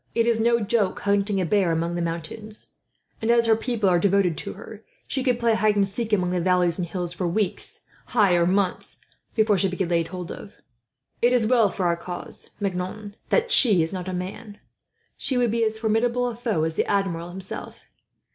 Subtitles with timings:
[0.15, 2.71] It is no joke hunting a bear among the mountains;
[3.21, 6.31] and as her people are devoted to her, she could play hide and seek among
[6.31, 7.81] the valleys and hills for weeks
[8.15, 8.97] ay, or months
[9.35, 10.55] before she could be laid hold of.
[11.21, 14.57] "It is well for our cause, Maignan, that she is not a man.
[15.17, 17.85] She would be as formidable a foe as the Admiral himself.